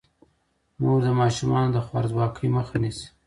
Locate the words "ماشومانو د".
1.21-1.77